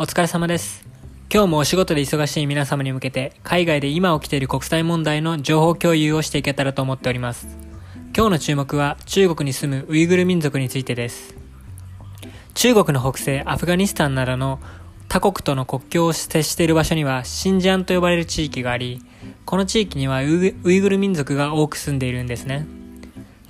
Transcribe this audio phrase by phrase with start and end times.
[0.00, 0.86] お疲れ様です。
[1.30, 7.46] 今日もお仕事で忙しい皆様に向けて、海外で今起きている国際問題の情報共有をしていけたらと思っております。
[8.16, 11.34] 今日の注目は中国に住むウイグル民族についてです。
[12.54, 14.58] 中国の北西アフガニスタンなどの
[15.10, 19.02] 他国との国境を接している場所にはシンジャンと呼ばれる地域があり、
[19.44, 22.66] この地域にはウイグル民族が多く住んでいるんですね。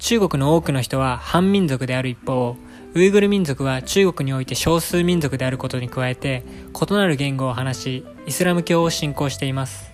[0.01, 2.57] 中国の多くの人は反民族である一方、
[2.93, 6.43] ウイグル民族は中国において少数民族であることに加えて、
[6.75, 9.93] 異なる言語を話し、イスラム教を信仰しています。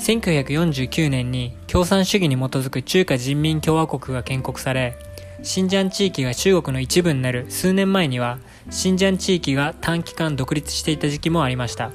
[0.00, 4.96] 1949年に共産主義に基づく中華人民共和国が建国され、
[5.42, 8.38] 新疆地域が中国の一部になる数年前には、
[8.70, 11.92] 新疆地域が短期間独立していた時期もありました。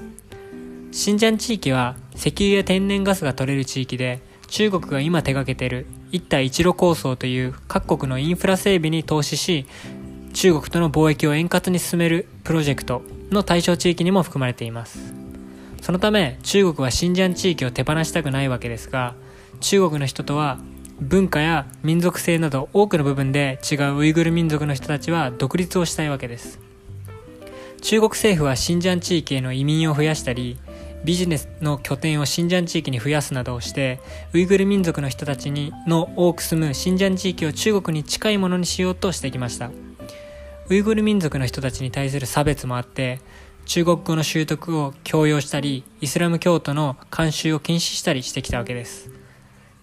[0.92, 9.66] 新疆地域は石油や天然ガスが取れる地域で、中国が今手掛けている一帯一路構想という各国のインフラ整備に投資し、
[10.34, 15.14] 中国との貿易を円滑に進めるプロジェクトの対象地域にも含まれています。
[15.82, 19.16] そのため中国は新疆地域を手放したくないわけですが、
[19.60, 20.60] 中国の人とは
[21.00, 26.60] 文化や民族性など多くの部分で違うウイグル民族の人たちは独立をしたいわけです。
[27.82, 30.58] 中国政府は新疆地域への移民を増やしたり、
[31.06, 34.00] ビジネスの拠点を新疆地域に増やすなどをして、
[34.34, 39.72] ウイグル民族の人たちにの多く住む新疆地域を中国に近いものにしようとしてきました。
[40.70, 43.22] ウイグル民族の人たちに対する差別もあって、
[43.66, 49.10] 中国語の習得を強要したり、イスラム教徒の慣習を禁止したりしてきたわけです。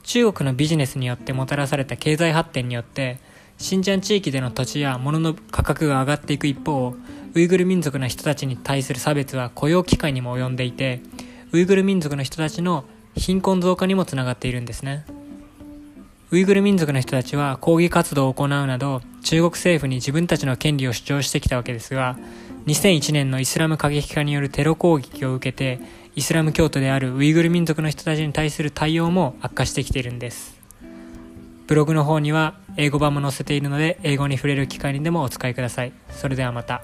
[0.04, 3.18] 中国のビジネスによってもたらされた経済発展によって、
[3.58, 6.94] 新疆地域での土地や物の価格が上がっていく一方、
[7.34, 11.00] ウイグル民族の人たちに対する差別は雇用機会にも及んでいて、
[11.50, 12.84] ウイグル民族の人たちの
[13.16, 15.04] 貧困増加にもつながっているんですね。
[16.32, 22.18] ウイグル民族の人たちは抗議活動を行うなど中国政府に自分たちの権利を主張してきたわけですが
[22.66, 25.78] 2001年のイスラム過激化によるテロ攻撃を受けて
[26.16, 30.56] イスラム教徒であるウイグル民族の人たちに対する対応も悪化してきているんです。
[31.66, 35.92] ブログの方には英語版も載せているので英語に触れる機会にでもお使いください。
[36.10, 36.82] それではまた。